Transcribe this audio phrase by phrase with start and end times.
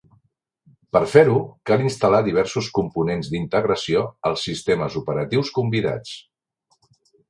[0.95, 1.35] Per fer-ho,
[1.71, 6.21] cal instal·lar diversos components d'integració als sistemes operatius convidats.